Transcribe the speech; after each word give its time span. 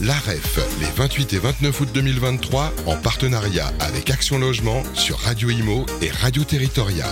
l'AREF, 0.00 0.60
les 0.80 0.90
28 0.96 1.32
et 1.32 1.38
29 1.38 1.80
août 1.80 1.88
2023, 1.92 2.72
en 2.86 2.96
partenariat 2.96 3.72
avec 3.80 4.10
Action 4.10 4.38
Logement 4.38 4.82
sur 4.94 5.18
Radio 5.18 5.50
Imo 5.50 5.86
et 6.00 6.10
Radio 6.10 6.44
Territoria. 6.44 7.06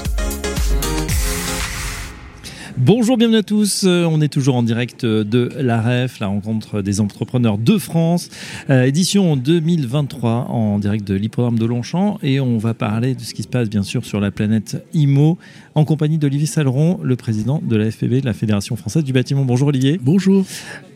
Bonjour, 2.78 3.16
bienvenue 3.16 3.38
à 3.38 3.42
tous. 3.42 3.84
Euh, 3.84 4.04
on 4.04 4.20
est 4.20 4.28
toujours 4.28 4.54
en 4.54 4.62
direct 4.62 5.06
de 5.06 5.50
l'AREF, 5.56 6.20
la 6.20 6.26
rencontre 6.26 6.82
des 6.82 7.00
entrepreneurs 7.00 7.56
de 7.56 7.78
France, 7.78 8.28
euh, 8.68 8.84
édition 8.84 9.34
2023 9.34 10.48
en 10.50 10.78
direct 10.78 11.08
de 11.08 11.14
l'hippodrome 11.14 11.58
de 11.58 11.64
Longchamp. 11.64 12.18
Et 12.22 12.38
on 12.38 12.58
va 12.58 12.74
parler 12.74 13.14
de 13.14 13.22
ce 13.22 13.32
qui 13.32 13.42
se 13.42 13.48
passe 13.48 13.70
bien 13.70 13.82
sûr 13.82 14.04
sur 14.04 14.20
la 14.20 14.30
planète 14.30 14.84
IMO 14.92 15.38
en 15.74 15.86
compagnie 15.86 16.18
d'Olivier 16.18 16.46
Saleron, 16.46 17.00
le 17.02 17.16
président 17.16 17.62
de 17.64 17.76
la 17.76 17.90
FPB, 17.90 18.20
de 18.20 18.26
la 18.26 18.34
Fédération 18.34 18.76
française 18.76 19.04
du 19.04 19.14
bâtiment. 19.14 19.46
Bonjour 19.46 19.68
Olivier. 19.68 19.98
Bonjour. 20.02 20.44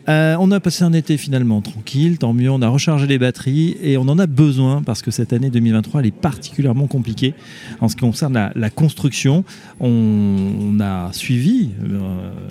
Euh, 0.09 0.35
on 0.39 0.51
a 0.51 0.59
passé 0.59 0.83
un 0.83 0.93
été 0.93 1.17
finalement 1.17 1.61
tranquille, 1.61 2.17
tant 2.17 2.33
mieux, 2.33 2.49
on 2.49 2.61
a 2.61 2.67
rechargé 2.67 3.05
les 3.05 3.19
batteries 3.19 3.77
et 3.81 3.97
on 3.97 4.01
en 4.03 4.17
a 4.17 4.25
besoin 4.25 4.81
parce 4.81 5.01
que 5.01 5.11
cette 5.11 5.31
année 5.31 5.49
2023 5.49 6.01
elle 6.01 6.07
est 6.07 6.11
particulièrement 6.11 6.87
compliquée 6.87 7.33
en 7.81 7.87
ce 7.87 7.95
qui 7.95 8.01
concerne 8.01 8.51
la, 8.55 8.69
construction. 8.69 9.43
On, 9.79 10.79
a 10.79 11.11
suivi, 11.11 11.69
euh, 11.83 11.99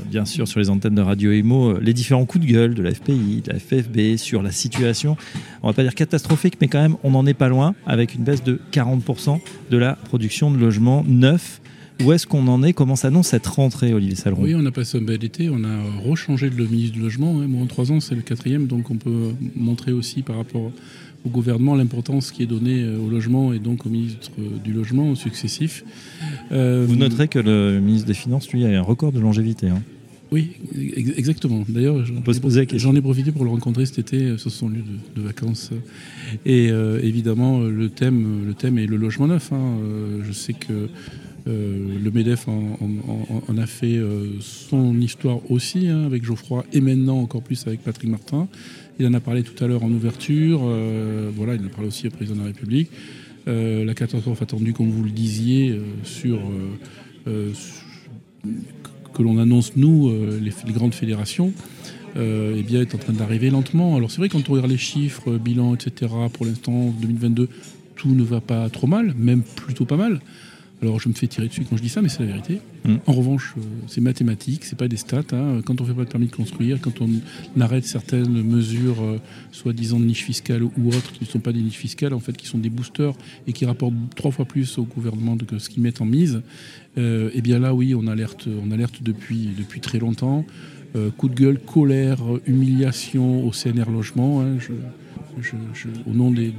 bien 0.09 0.25
sûr, 0.25 0.47
sur 0.47 0.61
les 0.61 0.71
antennes 0.71 0.95
de 0.95 1.03
Radio 1.03 1.33
Emo, 1.33 1.79
les 1.81 1.93
différents 1.93 2.25
coups 2.25 2.47
de 2.47 2.53
gueule 2.53 2.75
de 2.75 2.83
la 2.83 2.95
FPI, 2.95 3.43
de 3.45 3.53
la 3.53 3.59
FFB 3.59 4.17
sur 4.17 4.43
la 4.43 4.53
situation, 4.53 5.17
on 5.63 5.69
va 5.69 5.73
pas 5.73 5.83
dire 5.83 5.95
catastrophique, 5.95 6.55
mais 6.61 6.69
quand 6.69 6.81
même 6.81 6.97
on 7.03 7.11
n'en 7.11 7.27
est 7.27 7.35
pas 7.35 7.49
loin 7.49 7.75
avec 7.87 8.15
une 8.15 8.23
baisse 8.23 8.45
de 8.45 8.61
40% 8.73 9.41
de 9.71 9.77
la 9.77 9.95
production 9.95 10.51
de 10.51 10.59
logements 10.59 11.05
neufs 11.07 11.61
où 12.05 12.13
est-ce 12.13 12.27
qu'on 12.27 12.47
en 12.49 12.63
est? 12.63 12.73
Comment 12.73 12.97
s'annonce 12.97 13.29
cette 13.29 13.47
rentrée, 13.47 13.93
Olivier 13.93 14.17
Saleron 14.17 14.43
Oui, 14.43 14.55
on 14.55 14.65
a 14.67 14.71
passé 14.71 14.99
un 14.99 15.03
bel 15.03 15.23
été. 15.25 15.51
On 15.51 15.65
a 15.65 16.01
rechangé 16.05 16.51
de 16.51 16.67
ministre 16.67 16.95
du 16.95 17.01
Logement. 17.01 17.41
Hein. 17.41 17.47
Moi, 17.49 17.63
en 17.63 17.67
trois 17.67 17.93
ans, 17.93 18.01
c'est 18.01 18.15
le 18.15 18.23
quatrième. 18.23 18.67
Donc, 18.67 18.91
on 18.91 18.97
peut 18.97 19.33
montrer 19.55 19.93
aussi 19.93 20.23
par 20.23 20.37
rapport 20.37 20.73
au 21.25 21.29
gouvernement 21.29 21.75
l'importance 21.75 22.31
qui 22.31 22.43
est 22.43 22.47
donnée 22.47 22.83
euh, 22.83 22.99
au 22.99 23.11
logement 23.11 23.53
et 23.53 23.59
donc 23.59 23.87
au 23.87 23.89
ministre 23.89 24.31
du 24.65 24.73
Logement 24.73 25.15
successif. 25.15 25.85
Euh, 26.53 26.87
Vous 26.89 26.97
noterez 26.97 27.29
que 27.29 27.39
le 27.39 27.81
ministre 27.81 28.07
des 28.07 28.15
Finances, 28.15 28.51
lui, 28.51 28.65
a 28.65 28.69
un 28.69 28.83
record 28.83 29.13
de 29.13 29.21
longévité. 29.21 29.69
Hein. 29.69 29.83
Oui, 30.33 30.53
exactement. 31.17 31.65
D'ailleurs, 31.69 32.05
j'en 32.77 32.95
ai 32.95 33.01
profité 33.01 33.33
pour 33.33 33.45
le 33.45 33.51
rencontrer 33.51 33.85
cet 33.85 33.99
été 33.99 34.17
euh, 34.17 34.39
sur 34.39 34.51
son 34.51 34.69
lieu 34.69 34.85
de, 35.17 35.23
vacances. 35.23 35.71
Et 36.47 36.69
évidemment, 37.03 37.61
le 37.61 37.89
thème, 37.89 38.47
le 38.47 38.55
thème 38.55 38.79
est 38.79 38.87
le 38.87 38.97
logement 38.97 39.27
neuf. 39.27 39.53
Hein. 39.53 39.79
Je 40.23 40.33
sais 40.33 40.53
que 40.53 40.89
euh, 41.51 41.99
le 42.03 42.11
MEDEF 42.11 42.47
en, 42.49 43.59
a 43.59 43.67
fait 43.67 43.97
euh, 43.97 44.29
son 44.41 45.01
histoire 45.01 45.51
aussi, 45.51 45.89
hein, 45.89 46.05
avec 46.05 46.25
Geoffroy, 46.25 46.65
et 46.73 46.81
maintenant 46.81 47.19
encore 47.19 47.43
plus 47.43 47.67
avec 47.67 47.83
Patrick 47.83 48.09
Martin. 48.11 48.49
Il 48.99 49.07
en 49.07 49.15
a 49.15 49.21
parlé 49.21 49.43
tout 49.43 49.65
à 49.65 49.67
l'heure 49.67 49.83
en 49.83 49.91
ouverture, 49.91 50.61
euh, 50.65 51.31
voilà, 51.35 51.55
il 51.55 51.63
en 51.63 51.67
a 51.67 51.71
parlé 51.71 51.89
aussi 51.89 52.07
au 52.07 52.11
président 52.11 52.37
de 52.37 52.41
la 52.41 52.47
République. 52.47 52.91
la 53.47 53.95
catastrophe 53.95 54.43
attendue, 54.43 54.73
comme 54.73 54.91
vous 54.91 55.03
le 55.03 55.11
disiez, 55.11 55.81
sur 56.05 56.39
que 59.15 59.23
l'on 59.23 59.39
annonce 59.39 59.73
nous, 59.77 60.13
les, 60.41 60.73
grandes 60.73 60.95
fédérations, 60.95 61.53
eh 62.17 62.63
bien, 62.63 62.83
est 62.83 62.95
en 62.95 62.99
train 62.99 63.13
d'arriver 63.15 63.51
lentement. 63.51 63.97
Alors 63.97 64.11
c'est 64.11 64.19
vrai 64.19 64.29
quand 64.29 64.49
on 64.49 64.53
regarde 64.53 64.71
les 64.71 64.77
chiffres, 64.79 65.37
bilan, 65.39 65.75
etc. 65.75 66.13
Pour 66.33 66.47
l'instant, 66.47 66.95
2022, 67.01 67.49
tout 67.97 68.15
ne 68.15 68.23
va 68.23 68.41
pas 68.41 68.69
trop 68.69 68.87
mal, 68.87 69.15
même 69.19 69.43
plutôt 69.43 69.87
pas 69.87 69.97
mal. 69.97 70.21
Alors 70.83 70.99
je 70.99 71.09
me 71.09 71.15
fais 71.15 71.27
tirer 71.27 71.49
dessus 71.49 71.65
quand 71.69 71.77
je 71.77 71.83
dis 71.83 71.91
ça, 71.91 72.01
mais 72.01 72.09
c'est 72.09 72.21
la 72.21 72.27
vérité. 72.27 72.61
Mm. 72.85 72.97
En 73.07 73.13
revanche, 73.13 73.55
euh, 73.59 73.61
c'est 73.87 74.01
mathématique, 74.01 74.65
c'est 74.65 74.79
pas 74.79 74.89
des 74.89 74.97
stats. 74.97 75.23
Hein. 75.33 75.61
Quand 75.65 75.81
on 75.81 75.85
fait 75.85 75.93
pas 75.93 76.05
de 76.05 76.09
permis 76.09 76.27
de 76.27 76.35
construire, 76.35 76.79
quand 76.81 77.03
on 77.03 77.11
arrête 77.61 77.85
certaines 77.85 78.43
mesures, 78.43 79.03
euh, 79.03 79.19
soi-disant 79.53 80.01
de 80.01 80.07
niche 80.07 80.25
fiscale 80.25 80.63
ou 80.63 80.89
autres, 80.89 81.13
qui 81.13 81.25
ne 81.25 81.29
sont 81.29 81.41
pas 81.41 81.53
des 81.53 81.61
niches 81.61 81.77
fiscales, 81.77 82.15
en 82.15 82.21
fait, 82.21 82.37
qui 82.37 82.47
sont 82.47 82.59
des 82.59 82.71
boosters 82.71 83.15
et 83.47 83.53
qui 83.53 83.67
rapportent 83.67 83.95
trois 84.17 84.31
fois 84.31 84.47
plus 84.47 84.79
au 84.79 84.85
gouvernement 84.85 85.37
que 85.37 85.59
ce 85.59 85.69
qu'ils 85.69 85.83
mettent 85.83 86.01
en 86.01 86.07
mise, 86.07 86.41
euh, 86.97 87.31
eh 87.35 87.43
bien 87.43 87.59
là, 87.59 87.75
oui, 87.75 87.95
on 87.95 88.07
alerte, 88.07 88.49
on 88.49 88.71
alerte 88.71 89.03
depuis, 89.03 89.51
depuis 89.57 89.81
très 89.81 89.99
longtemps. 89.99 90.45
coup 91.19 91.29
de 91.29 91.35
gueule, 91.35 91.59
colère, 91.59 92.19
humiliation 92.47 93.47
au 93.47 93.53
CNR 93.53 93.91
Logement. 93.91 94.43
Hein. 94.43 94.59
Au 96.07 96.13
nom 96.13 96.31
de 96.31 96.53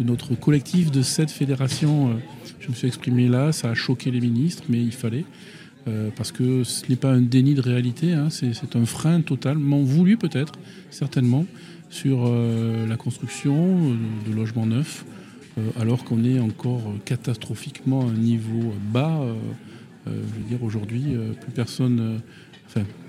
notre 0.00 0.34
collectif 0.34 0.90
de 0.90 1.02
cette 1.02 1.30
fédération 1.30 2.18
je 2.68 2.72
me 2.72 2.76
suis 2.76 2.86
exprimé 2.86 3.28
là, 3.28 3.50
ça 3.52 3.70
a 3.70 3.74
choqué 3.74 4.10
les 4.10 4.20
ministres, 4.20 4.64
mais 4.68 4.82
il 4.82 4.92
fallait. 4.92 5.24
Euh, 5.86 6.10
parce 6.14 6.32
que 6.32 6.64
ce 6.64 6.86
n'est 6.90 6.96
pas 6.96 7.10
un 7.10 7.22
déni 7.22 7.54
de 7.54 7.62
réalité, 7.62 8.12
hein, 8.12 8.28
c'est 8.28 8.76
un 8.76 8.84
frein 8.84 9.22
totalement 9.22 9.80
voulu 9.80 10.18
peut-être, 10.18 10.52
certainement, 10.90 11.46
sur 11.88 12.26
euh, 12.26 12.86
la 12.86 12.96
construction 12.96 13.56
euh, 13.56 14.30
de 14.30 14.36
logements 14.36 14.66
neufs, 14.66 15.06
alors 15.80 16.04
qu'on 16.04 16.24
est 16.24 16.38
encore 16.38 16.92
catastrophiquement 17.04 18.02
à 18.02 18.10
un 18.10 18.12
niveau 18.12 18.74
bas. 18.92 19.18
je 20.06 20.12
veux 20.12 20.48
dire, 20.48 20.62
aujourd'hui, 20.62 21.16
plus 21.40 21.50
personne 21.50 22.20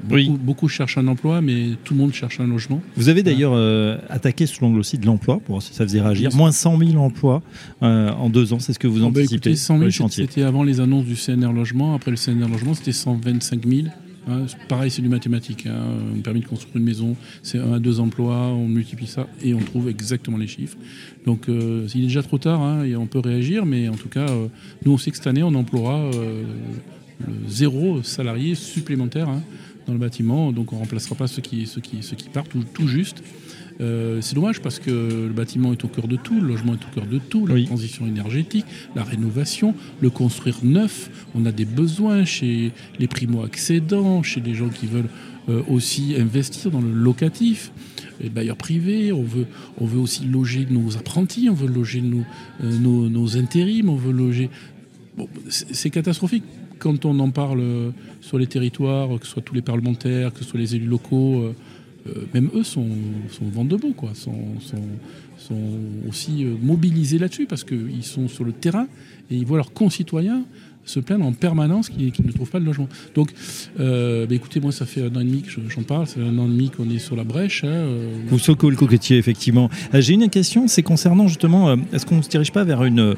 beaucoup, 0.04 0.68
cherchent 0.68 0.98
un 0.98 1.08
emploi, 1.08 1.42
mais 1.42 1.72
tout 1.84 1.94
le 1.94 2.00
monde 2.00 2.14
cherche 2.14 2.40
un 2.40 2.48
logement. 2.48 2.82
Vous 2.96 3.10
avez 3.10 3.24
d'ailleurs 3.24 3.54
euh, 3.54 3.98
attaqué 4.10 4.46
sous 4.46 4.64
l'angle 4.64 4.80
aussi 4.80 4.98
de 4.98 5.06
l'emploi, 5.06 5.40
pour 5.40 5.56
voir 5.56 5.62
si 5.62 5.74
ça 5.74 5.84
faisait 5.84 6.02
réagir. 6.02 6.34
Moins 6.36 6.52
100 6.52 6.78
000 6.78 6.96
emplois 6.98 7.42
euh, 7.84 8.12
en 8.12 8.30
deux 8.30 8.54
ans, 8.54 8.60
c'est 8.60 8.74
ce 8.74 8.80
que 8.80 8.88
vous 8.88 9.04
oh, 9.04 9.10
bah, 9.10 9.22
anticipez 9.22 9.56
100 9.56 9.92
000, 9.92 10.10
C'était 10.10 10.44
avant 10.44 10.64
les 10.64 10.80
annonces 10.80 11.06
du 11.06 11.16
CNR 11.16 11.54
Logement. 11.54 11.96
Après 11.96 12.12
le 12.12 12.18
CNR 12.18 12.48
Logement, 12.50 12.74
c'était 12.74 12.92
125 12.92 13.66
000. 13.66 13.88
Hein, 14.28 14.46
pareil, 14.68 14.92
c'est 14.92 15.02
du 15.02 15.10
mathématique. 15.10 15.66
Hein. 15.66 15.82
On 16.16 16.20
permet 16.22 16.42
de 16.42 16.46
construire 16.46 16.76
une 16.78 16.84
maison, 16.84 17.16
c'est 17.42 17.58
un 17.58 17.74
à 17.74 17.80
deux 17.80 18.00
emplois, 18.00 18.36
on 18.36 18.68
multiplie 18.68 19.08
ça 19.08 19.28
et 19.42 19.54
on 19.54 19.60
trouve 19.60 19.90
exactement 19.90 20.38
les 20.38 20.48
chiffres. 20.48 20.78
Donc 21.26 21.50
euh, 21.50 21.88
il 21.96 22.02
est 22.02 22.08
déjà 22.08 22.22
trop 22.22 22.38
tard 22.38 22.62
hein, 22.62 22.84
et 22.84 22.96
on 22.96 23.08
peut 23.08 23.20
réagir, 23.20 23.66
mais 23.66 23.90
en 23.90 23.96
tout 23.96 24.10
cas, 24.10 24.28
nous 24.86 24.92
on 24.92 24.98
sait 24.98 25.10
que 25.10 25.18
cette 25.18 25.28
année 25.28 25.42
on 25.42 25.56
emploiera 25.56 26.12
zéro 27.48 28.04
salarié 28.04 28.56
supplémentaire 28.56 29.30
hein, 29.30 29.42
dans 29.88 29.94
le 29.94 30.00
bâtiment, 30.00 30.52
donc 30.52 30.72
on 30.72 30.76
ne 30.76 30.82
remplacera 30.82 31.16
pas 31.16 31.28
ceux 31.28 31.42
qui, 31.42 31.66
ceux 31.66 31.82
qui, 31.82 32.04
ceux 32.04 32.16
qui 32.16 32.30
partent 32.30 32.56
tout, 32.74 32.88
juste. 32.88 33.24
Euh, 33.82 34.20
c'est 34.22 34.36
dommage 34.36 34.60
parce 34.60 34.78
que 34.78 34.92
le 34.92 35.34
bâtiment 35.34 35.72
est 35.72 35.84
au 35.86 35.88
cœur 35.88 36.08
de 36.08 36.18
tout, 36.18 36.40
le 36.40 36.50
logement 36.50 36.74
est 36.74 36.86
au 36.86 36.94
cœur 36.94 37.06
de 37.06 37.18
tout, 37.18 37.48
la 37.48 37.62
transition 37.64 38.06
énergétique, 38.06 38.66
la 38.96 39.04
rénovation, 39.04 39.74
le 40.02 40.10
construire 40.10 40.58
neuf. 40.64 41.10
On 41.34 41.46
a 41.46 41.52
des 41.52 41.66
besoins 41.66 42.26
chez 42.26 42.72
les 43.00 43.08
primo-accédants, 43.08 44.22
chez 44.22 44.42
les 44.42 44.54
gens 44.54 44.70
qui 44.70 44.86
veulent 44.86 45.10
euh, 45.48 45.64
aussi 45.70 46.16
investir 46.20 46.72
dans 46.72 46.82
le 46.82 46.92
locatif, 46.92 47.72
les 48.22 48.30
bailleurs 48.30 48.58
privés. 48.58 49.14
On 49.14 49.24
veut, 49.24 49.48
on 49.80 49.86
veut 49.86 50.00
aussi 50.00 50.26
loger 50.26 50.68
nos 50.70 50.98
apprentis, 50.98 51.48
on 51.50 51.56
veut 51.56 51.70
loger 51.70 52.02
nos, 52.02 52.26
euh, 52.64 52.78
nos, 52.80 53.10
nos 53.10 53.38
intérims, 53.38 53.90
on 53.90 53.96
veut 53.96 54.12
loger. 54.12 54.50
Bon, 55.18 55.28
c'est 55.48 55.90
catastrophique 55.90 56.44
quand 56.80 57.06
on 57.06 57.20
en 57.20 57.30
parle 57.30 57.60
euh, 57.60 57.92
sur 58.22 58.40
les 58.40 58.48
territoires, 58.48 59.10
que 59.20 59.26
ce 59.26 59.34
soit 59.34 59.42
tous 59.42 59.54
les 59.54 59.62
parlementaires, 59.62 60.34
que 60.34 60.40
ce 60.40 60.46
soit 60.46 60.60
les 60.60 60.76
élus 60.76 60.88
locaux, 60.88 61.42
euh, 61.42 61.56
euh, 62.08 62.26
même 62.34 62.50
eux 62.56 62.64
sont, 62.64 62.88
sont 63.30 63.46
vent 63.46 63.66
debout, 63.66 63.94
quoi, 63.94 64.12
sont, 64.16 64.34
aussi 66.08 66.46
mobilisés 66.62 67.18
là-dessus 67.18 67.48
parce 67.48 67.64
qu'ils 67.64 68.04
sont 68.04 68.28
sur 68.28 68.44
le 68.44 68.52
terrain 68.52 68.88
et 69.32 69.36
ils 69.36 69.46
voient 69.48 69.58
leurs 69.58 69.74
concitoyens 69.74 70.44
se 70.86 71.00
plaindre 71.00 71.26
en 71.26 71.34
permanence 71.34 71.90
qu'ils 71.90 72.12
ne 72.24 72.32
trouvent 72.32 72.52
pas 72.52 72.60
de 72.60 72.66
logement. 72.66 72.88
Donc, 73.16 73.32
bah, 73.78 74.28
écoutez, 74.30 74.60
moi, 74.60 74.72
ça 74.72 74.86
fait 74.86 75.02
un 75.02 75.16
an 75.16 75.22
et 75.22 75.24
demi 75.24 75.42
que 75.42 75.50
j'en 75.50 75.82
parle, 75.82 76.06
c'est 76.06 76.22
un 76.22 76.38
an 76.38 76.46
et 76.46 76.50
demi 76.50 76.70
qu'on 76.70 76.88
est 76.92 77.00
sur 77.00 77.16
la 77.16 77.24
brèche. 77.24 77.64
Hein, 77.64 77.88
Vous 78.28 78.38
secouez 78.38 78.70
le 78.70 78.76
coquetier, 78.76 79.18
effectivement. 79.18 79.72
J'ai 79.92 80.14
une 80.14 80.30
question, 80.30 80.68
c'est 80.68 80.84
concernant 80.84 81.28
justement, 81.28 81.76
est-ce 81.94 82.06
qu'on 82.06 82.18
ne 82.18 82.22
se 82.22 82.30
dirige 82.30 82.52
pas 82.52 82.64
vers 82.64 82.84
une 82.84 83.16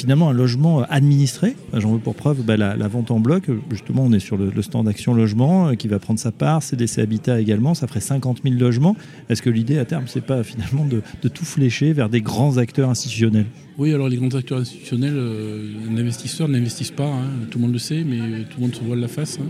finalement 0.00 0.30
un 0.30 0.32
logement 0.32 0.82
administré. 0.88 1.56
J'en 1.74 1.92
veux 1.92 1.98
pour 1.98 2.14
preuve 2.14 2.42
bah, 2.42 2.56
la, 2.56 2.88
vente 2.88 3.10
en 3.10 3.20
bloc. 3.20 3.44
Justement, 3.70 4.04
on 4.04 4.12
est 4.12 4.18
sur 4.18 4.38
le, 4.38 4.62
stand 4.62 4.88
Action 4.88 5.12
Logement 5.12 5.68
euh, 5.68 5.74
qui 5.74 5.88
va 5.88 5.98
prendre 5.98 6.18
sa 6.18 6.32
part, 6.32 6.62
CDC 6.62 7.00
Habitat 7.00 7.38
également. 7.38 7.74
Ça 7.74 7.86
ferait 7.86 8.00
50 8.00 8.40
000 8.42 8.56
logements. 8.56 8.96
Est-ce 9.28 9.42
que 9.42 9.50
l'idée 9.50 9.78
à 9.78 9.84
terme, 9.84 10.04
c'est 10.06 10.24
pas 10.24 10.42
finalement 10.42 10.86
de, 10.86 11.02
tout 11.28 11.44
flécher 11.44 11.92
vers 11.92 12.08
des 12.08 12.22
grands 12.22 12.56
acteurs 12.56 12.88
institutionnels? 12.88 13.46
Oui, 13.76 13.92
alors 13.92 14.08
les 14.08 14.16
grands 14.16 14.34
acteurs 14.34 14.58
institutionnels, 14.58 15.16
euh, 15.16 15.70
l'investisseur 15.94 16.48
n'investissent 16.48 16.90
pas. 16.90 17.06
Hein. 17.06 17.24
tout 17.50 17.58
le 17.58 17.64
monde 17.64 17.74
le 17.74 17.78
sait, 17.78 18.02
mais 18.02 18.44
tout 18.44 18.56
le 18.56 18.62
monde 18.62 18.74
se 18.74 18.82
voit 18.82 18.96
la 18.96 19.08
face. 19.08 19.38
Hein. 19.40 19.48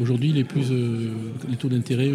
Aujourd'hui, 0.00 0.32
les, 0.32 0.44
euh, 0.44 1.08
les 1.50 1.56
taux 1.56 1.68
d'intérêt 1.68 2.10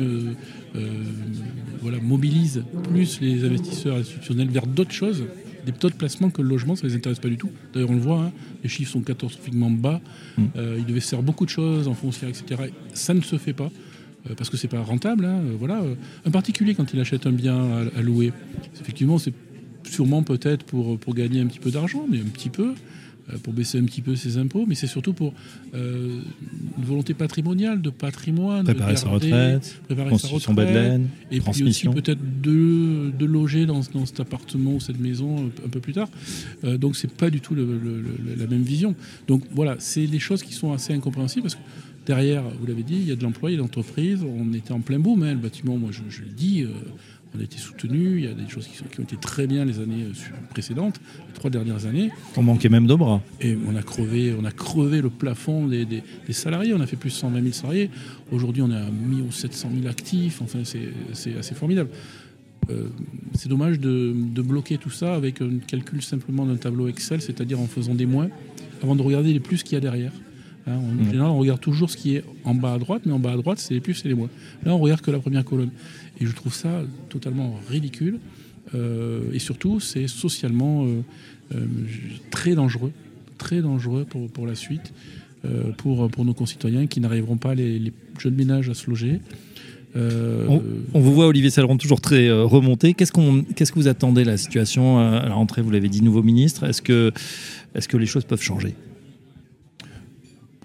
voilà, 1.82 1.98
mobilisent 2.02 2.64
plus 2.90 3.20
les 3.20 3.44
investisseurs 3.44 3.98
institutionnels 3.98 4.50
vers 4.50 4.66
d'autres 4.66 4.94
choses 4.94 5.26
des 5.66 5.72
taux 5.72 5.90
de 5.90 5.96
placement 5.96 6.30
que 6.30 6.42
le 6.42 6.50
logement, 6.50 6.76
ça 6.76 6.84
ne 6.84 6.90
les 6.90 6.96
intéresse 6.96 7.20
pas 7.20 7.30
du 7.30 7.38
tout. 7.38 7.52
D'ailleurs, 7.74 7.92
on 7.92 7.96
le 7.96 8.00
voit, 8.00 8.22
hein, 8.22 8.32
les 8.64 8.70
chiffres 8.70 8.92
sont 8.92 9.02
catastrophiquement 9.02 9.70
bas. 9.70 10.02
Mm. 10.38 10.44
Euh, 10.56 10.76
ils 10.80 10.86
devaient 10.86 11.00
se 11.00 11.10
faire 11.10 11.24
beaucoup 11.24 11.46
de 11.46 11.50
choses 11.50 11.88
en 11.88 11.94
foncière, 11.94 12.30
etc. 12.30 12.70
Ça 12.94 13.14
ne 13.14 13.22
se 13.22 13.38
fait 13.38 13.54
pas. 13.54 13.72
Euh, 14.30 14.36
parce 14.36 14.50
que 14.50 14.58
c'est 14.58 14.68
pas 14.68 14.82
rentable. 14.82 15.26
Hein, 15.26 15.42
euh, 15.46 15.56
voilà. 15.58 15.82
Un 16.26 16.32
particulier, 16.32 16.76
quand 16.76 16.94
il 16.94 17.00
achète 17.00 17.28
un 17.28 17.32
bien 17.32 17.90
à, 17.96 18.02
louer, 18.02 18.32
effectivement, 18.80 19.18
c'est 19.18 19.34
sûrement 19.84 20.24
peut-être 20.24 20.64
pour, 20.64 20.98
pour 20.98 21.14
gagner 21.14 21.42
un 21.42 21.48
petit 21.48 21.60
peu 21.60 21.72
d'argent, 21.72 22.06
mais 22.10 22.20
un 22.20 22.30
petit 22.32 22.50
peu. 22.50 22.74
Euh, 23.32 23.38
pour 23.38 23.54
baisser 23.54 23.80
un 23.80 23.86
petit 23.86 24.02
peu 24.02 24.16
ses 24.16 24.38
impôts, 24.38 24.66
mais 24.68 24.76
c'est 24.76 24.88
surtout 24.88 25.14
pour 25.14 25.34
euh, 25.74 26.20
une 26.78 26.84
volonté 26.84 27.14
patrimoniale, 27.14 27.82
de 27.82 27.90
patrimoine, 27.90 28.66
préparer 28.66 28.94
de 28.94 28.98
sa 29.00 29.08
retraite, 29.32 29.82
préparer 29.86 30.10
sa 30.18 30.28
retraite, 30.36 30.56
Badelaine, 30.74 31.08
et 31.32 31.40
puis 31.40 31.64
aussi 31.70 31.84
peut-être 31.94 32.42
de, 32.42 33.12
de 33.18 33.26
loger 33.26 33.66
dans, 33.66 33.82
dans 33.94 34.06
cet 34.06 34.20
appartement 34.20 34.76
ou 34.76 34.80
cette 34.80 35.00
maison 35.00 35.52
un 35.66 35.70
peu 35.70 35.80
plus 35.80 35.94
tard. 35.94 36.10
Euh, 36.64 36.78
donc 36.78 36.96
c'est 36.96 37.12
pas 37.12 37.30
du 37.30 37.40
tout 37.40 37.56
le- 37.56 37.66
le- 37.66 38.02
le- 38.02 38.36
la 38.38 38.48
même 38.48 38.64
vision. 38.64 38.96
Donc 39.28 39.44
voilà, 39.52 39.76
c'est 39.80 40.08
des 40.08 40.20
choses 40.20 40.44
qui 40.44 40.54
sont 40.54 40.74
assez 40.74 40.94
incompréhensibles 40.94 41.44
parce 41.44 41.56
que 41.56 41.62
derrière, 42.06 42.44
vous 42.60 42.66
l'avez 42.66 42.84
dit, 42.84 42.96
il 42.96 43.08
y 43.08 43.12
a 43.12 43.16
de 43.16 43.24
l'emploi, 43.24 43.50
il 43.50 43.54
y 43.54 43.56
a 43.56 43.58
de 43.58 43.62
l'entreprise. 43.64 44.20
On 44.24 44.54
était 44.54 44.74
en 44.74 44.82
plein 44.82 45.00
boom, 45.00 45.24
hein, 45.24 45.32
le 45.34 45.40
bâtiment, 45.40 45.78
moi 45.78 45.90
je, 45.92 46.02
je 46.10 46.22
le 46.24 46.30
dis. 46.30 46.64
euh, 46.64 46.68
on 47.36 47.40
a 47.40 47.44
été 47.44 47.58
soutenu, 47.58 48.20
il 48.20 48.26
y 48.26 48.28
a 48.28 48.34
des 48.34 48.48
choses 48.48 48.68
qui, 48.68 48.78
sont- 48.78 48.86
qui 48.86 49.00
ont 49.00 49.04
été 49.04 49.16
très 49.18 49.48
bien 49.48 49.66
les 49.66 49.80
années 49.80 50.04
euh, 50.04 50.14
précédentes, 50.52 51.00
les 51.28 51.34
trois 51.34 51.50
dernières 51.50 51.86
années. 51.86 52.12
On 52.38 52.44
manquait 52.44 52.70
même 52.70 52.86
de 52.88 52.94
bras. 52.96 53.22
Et 53.42 53.58
on 53.68 53.76
a 53.76 53.82
crevé, 53.82 54.36
on 54.40 54.46
a 54.46 54.52
crevé 54.52 55.02
le 55.02 55.10
plafond 55.10 55.68
des, 55.68 55.86
des- 55.86 56.04
des 56.28 56.34
salariés. 56.34 56.74
On 56.74 56.82
a 56.82 56.86
fait 56.88 56.96
plus 56.98 57.10
de 57.10 57.16
120 57.16 57.42
000 57.42 57.54
salariés. 57.54 57.90
Aujourd'hui, 58.32 58.62
on 58.62 58.70
est 58.72 58.76
à 58.76 58.86
1 58.86 59.32
700 59.32 59.70
000 59.76 59.88
actifs. 59.88 60.42
Enfin, 60.42 60.60
c'est 60.64 60.90
c'est 61.14 61.36
assez 61.38 61.56
formidable. 61.56 61.90
Euh, 62.70 62.88
c'est 63.34 63.50
dommage 63.50 63.80
de, 63.80 64.14
de 64.16 64.42
bloquer 64.42 64.78
tout 64.78 64.90
ça 64.92 65.16
avec 65.16 65.42
un 65.42 65.58
calcul 65.68 66.02
simplement 66.02 66.46
d'un 66.46 66.56
tableau 66.56 66.88
Excel, 66.88 67.22
c'est-à-dire 67.22 67.60
en 67.60 67.66
faisant 67.68 67.94
des 67.94 68.06
moins, 68.06 68.30
avant 68.82 68.96
de 68.96 69.02
regarder 69.02 69.34
les 69.34 69.42
plus 69.42 69.64
qu'il 69.64 69.74
y 69.74 69.78
a 69.78 69.82
derrière. 69.82 70.14
Hein, 70.66 70.80
Mhm. 70.80 71.06
général, 71.12 71.30
on 71.32 71.40
regarde 71.40 71.60
toujours 71.60 71.90
ce 71.90 71.98
qui 71.98 72.16
est 72.16 72.24
en 72.46 72.56
bas 72.56 72.74
à 72.74 72.78
droite, 72.78 73.04
mais 73.06 73.12
en 73.12 73.20
bas 73.20 73.34
à 73.34 73.38
droite, 73.38 73.60
c'est 73.60 73.74
les 73.74 73.82
plus 73.82 74.04
et 74.06 74.08
les 74.08 74.14
moins. 74.14 74.30
Là, 74.64 74.74
on 74.74 74.80
regarde 74.80 75.02
que 75.02 75.12
la 75.12 75.20
première 75.20 75.44
colonne. 75.44 75.72
Et 76.22 76.26
je 76.26 76.34
trouve 76.34 76.54
ça 76.54 76.82
totalement 77.10 77.60
ridicule. 77.70 78.20
Euh, 78.76 79.22
et 79.34 79.40
surtout, 79.40 79.80
c'est 79.80 80.08
socialement 80.08 80.86
euh, 80.86 81.02
euh, 81.54 81.66
très 82.32 82.56
dangereux, 82.56 82.92
très 83.38 83.62
dangereux 83.62 84.06
pour, 84.06 84.48
la 84.48 84.56
suite, 84.56 84.94
pour, 85.78 86.26
nos 86.26 86.34
concitoyens 86.34 86.88
qui 86.88 87.02
n'arriveront 87.02 87.38
pas, 87.38 87.56
les, 87.56 87.92
jeunes 88.20 88.36
ménages, 88.36 88.70
à 88.70 88.74
se 88.74 88.90
loger. 88.90 89.20
On 89.96 91.00
vous 91.00 91.14
voit, 91.14 91.28
Olivier 91.28 91.50
Saleron, 91.50 91.78
toujours 91.78 92.02
très 92.02 92.32
remonté. 92.32 92.94
Qu'est-ce, 92.94 93.12
que 93.12 93.76
vous 93.76 93.88
attendez 93.88 94.24
la 94.24 94.38
situation 94.38 94.98
à 95.00 95.28
la 95.28 95.34
rentrée? 95.34 95.62
Vous 95.62 95.72
l'avez 95.72 95.90
dit, 95.90 96.02
nouveau 96.02 96.24
ministre. 96.24 96.64
Est-ce 96.64 96.82
que 96.82 97.98
les 97.98 98.06
choses 98.06 98.24
peuvent 98.24 98.42
changer? 98.42 98.76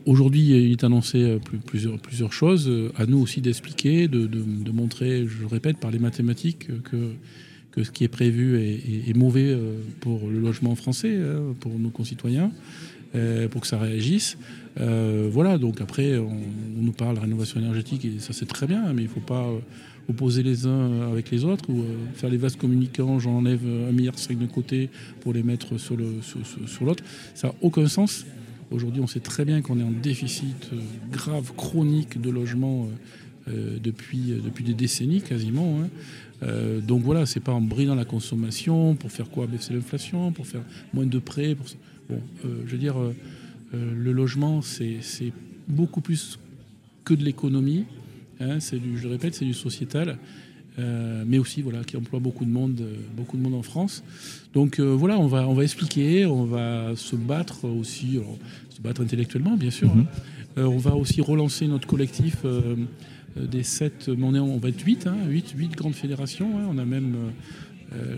Aujourd'hui, 0.07 0.49
il 0.49 0.73
est 0.73 0.85
annoncé 0.85 1.23
euh, 1.23 1.39
plus- 1.39 1.59
plusieurs, 1.59 2.33
choses. 2.33 2.69
Euh, 2.69 2.91
À 2.97 3.07
nous 3.07 3.19
aussi 3.19 3.41
d'expliquer, 3.41 4.09
de, 4.09 4.71
montrer, 4.73 5.27
je 5.27 5.41
le 5.41 5.47
répète, 5.47 5.79
par 5.79 5.91
les 5.91 5.99
mathématiques, 5.99 6.69
euh, 6.71 7.13
que, 7.73 7.85
ce 7.85 7.91
qui 7.91 8.05
est 8.05 8.09
prévu 8.09 8.59
est, 8.61 9.17
mauvais 9.17 9.57
pour 10.01 10.29
le 10.29 10.41
logement 10.41 10.75
français, 10.75 11.17
pour 11.61 11.79
nos 11.79 11.91
concitoyens, 11.91 12.51
pour 13.53 13.61
que 13.61 13.69
ça 13.69 13.79
réagisse. 13.79 14.37
Voilà, 14.77 15.59
donc 15.59 15.81
après, 15.81 16.19
on, 16.19 16.41
nous 16.77 16.91
parle 16.91 17.15
de 17.15 17.21
rénovation 17.21 17.61
énergétique, 17.61 18.05
et 18.05 18.19
ça 18.19 18.33
c'est 18.33 18.49
très 18.49 18.67
bien, 18.67 18.93
mais 18.95 19.03
il 19.03 19.05
ne 19.05 19.11
faut 19.11 19.21
pas 19.21 19.49
opposer 20.09 20.43
les 20.43 20.67
uns 20.67 21.09
avec 21.13 21.31
les 21.31 21.45
autres 21.45 21.71
ou 21.71 21.85
faire 22.15 22.31
les 22.31 22.37
vases 22.37 22.57
communicants, 22.57 23.21
j'enlève 23.21 23.61
un 23.89 23.93
milliard 23.93 24.17
de 24.17 24.47
côté 24.47 24.91
pour 25.21 25.33
les 25.33 25.45
mettre 25.45 25.79
sur 25.79 25.97
l'autre. 25.97 27.05
Ça 27.37 27.49
n'a 27.49 27.55
aucun 27.61 27.87
sens. 27.87 28.27
Aujourd'hui, 28.71 29.01
on 29.01 29.07
sait 29.07 29.21
très 29.21 29.45
bien 29.45 29.63
qu'on 29.63 29.81
est 29.81 29.85
en 29.85 29.91
déficit 29.91 30.71
euh, 30.73 30.77
grave, 31.11 31.53
chronique 31.57 32.21
de 32.21 32.31
logement 32.31 32.87
euh, 33.49 33.51
euh, 33.51 33.79
depuis, 33.83 34.33
euh, 34.33 34.41
depuis 34.45 34.63
des 34.65 34.75
décennies 34.75 35.23
quasiment. 35.23 35.81
hein. 35.83 35.89
Donc 36.87 37.03
voilà, 37.03 37.27
c'est 37.27 37.41
pas 37.41 37.53
en 37.53 37.61
bridant 37.61 37.97
la 37.97 38.05
consommation 38.05 38.95
pour 38.95 39.11
faire 39.11 39.29
quoi? 39.29 39.49
Baisser 39.49 39.75
l'inflation, 39.75 40.31
pour 40.31 40.47
faire 40.47 40.63
moins 40.95 41.05
de 41.07 41.19
prêts. 41.19 41.57
Bon, 42.09 42.21
je 42.45 42.71
veux 42.71 42.79
dire, 42.79 42.95
le 43.73 44.13
logement, 44.13 44.63
c'est 44.63 44.99
c'est 45.01 45.33
beaucoup 45.67 46.01
plus 46.01 46.39
que 47.05 47.13
de 47.13 47.25
l'économie. 47.25 47.87
hein. 48.39 48.61
c'est 48.61 48.79
du, 48.79 48.97
je 48.99 49.05
le 49.09 49.11
répète, 49.15 49.35
c'est 49.35 49.45
du 49.47 49.53
sociétal. 49.53 50.17
Euh, 50.79 51.25
mais 51.27 51.39
aussi 51.39 51.61
voilà, 51.63 51.83
qui 51.83 51.97
emploie 51.97 52.21
beaucoup 52.21 52.45
de 52.45 52.51
monde, 52.51 52.81
euh, 52.81 52.95
beaucoup 53.17 53.37
de 53.37 53.43
monde 53.43 53.55
en 53.55 53.63
France. 53.63 54.05
Donc 54.55 54.79
euh, 54.79 54.85
voilà, 54.95 55.19
on 55.19 55.27
va, 55.27 55.49
on 55.49 55.55
va 55.55 55.65
expliquer, 55.65 56.25
on 56.25 56.45
va 56.45 56.93
se 56.95 57.17
battre 57.17 57.65
aussi, 57.65 58.17
alors, 58.17 58.39
se 58.71 58.81
battre 58.81 59.01
intellectuellement 59.01 59.57
bien 59.57 59.71
sûr. 59.71 59.93
Mhm. 59.93 60.07
hein. 60.57 60.63
On 60.63 60.79
va 60.79 60.95
aussi 60.95 61.21
relancer 61.21 61.67
notre 61.69 61.87
collectif 61.87 62.39
des 63.37 63.63
sept, 63.63 64.11
on, 64.21 64.35
est, 64.35 64.41
on 64.41 64.59
va 64.59 64.71
être 64.71 64.81
huit, 64.81 65.07
hein, 65.07 65.17
huit, 65.29 65.55
huit 65.57 65.71
grandes 65.71 65.95
fédérations. 65.95 66.59
hein. 66.59 66.67
On 66.69 66.79
a 66.79 66.85
même 66.85 67.15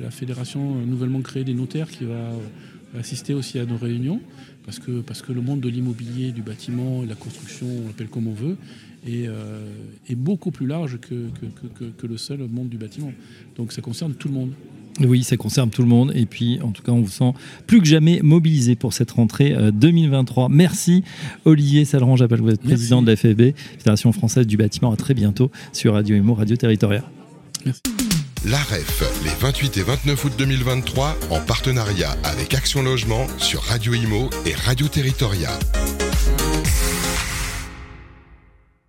la 0.03 0.11
fédération 0.11 0.75
nouvellement 0.87 1.21
créée 1.21 1.45
des 1.45 1.53
notaires 1.53 1.91
qui 1.91 2.05
va 2.05 2.33
assister 2.99 3.35
aussi 3.35 3.59
à 3.59 3.67
nos 3.67 3.77
réunions, 3.77 4.21
parce 4.65 4.79
que, 4.79 5.01
parce 5.01 5.23
que 5.23 5.33
le 5.33 5.41
monde 5.41 5.61
de 5.61 5.69
l'immobilier, 5.69 6.33
du 6.33 6.43
bâtiment, 6.43 7.03
de 7.03 7.09
la 7.09 7.15
construction, 7.15 7.67
on 7.85 7.87
l'appelle 7.87 8.09
comme 8.09 8.27
on 8.27 8.35
veut, 8.35 8.57
est, 9.07 9.27
euh, 9.29 9.61
est 10.09 10.15
beaucoup 10.15 10.51
plus 10.51 10.67
large 10.67 10.99
que, 11.01 11.29
que, 11.79 11.85
que- 11.87 12.07
le 12.07 12.17
seul 12.17 12.41
monde 12.51 12.69
du 12.69 12.77
bâtiment. 12.77 13.13
Donc 13.57 13.73
ça 13.73 13.81
concerne 13.81 14.15
tout 14.15 14.29
le 14.29 14.35
monde. 14.35 14.51
Oui, 15.01 15.23
ça 15.23 15.37
concerne 15.39 15.71
tout 15.71 15.81
le 15.83 15.89
monde. 15.89 16.13
Et 16.15 16.27
puis, 16.27 16.61
en 16.61 16.73
tout 16.73 16.83
cas, 16.83 16.93
on 16.93 17.01
vous 17.01 17.09
sent 17.09 17.33
plus 17.67 17.79
que 17.81 17.87
jamais 17.87 18.21
mobilisé 18.23 18.75
pour 18.75 18.93
cette 18.93 19.13
rentrée 19.13 19.55
euh, 19.55 19.71
2023. 19.71 20.49
Merci, 20.51 21.05
Olivier 21.47 21.85
Saleron. 21.87 22.17
J'appelle, 22.17 22.41
vous 22.41 22.51
êtes 22.51 22.61
Merci. 22.65 22.75
président 22.75 23.01
de 23.01 23.07
la 23.07 23.17
FFB, 23.17 23.55
Fédération 23.79 24.13
française 24.13 24.47
du 24.47 24.57
bâtiment. 24.59 24.93
À 24.93 24.97
très 24.97 25.15
bientôt 25.15 25.51
sur 25.73 25.95
Radio 25.95 26.17
Imo, 26.17 26.35
Radio 26.35 26.57
Territoriale. 26.57 27.05
L'AREF, 28.47 29.03
les 29.23 29.35
28 29.39 29.77
et 29.77 29.83
29 29.83 30.25
août 30.25 30.33
2023, 30.39 31.17
en 31.31 31.41
partenariat 31.41 32.17
avec 32.25 32.55
Action 32.55 32.83
Logement 32.83 33.27
sur 33.37 33.63
Radio 33.65 33.93
Imo 33.93 34.31
et 34.47 34.55
Radio 34.55 34.89
Territoria. 34.89 35.51